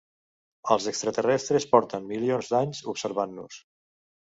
[0.75, 3.65] Els extraterrestres porten milions d'anys observant-nos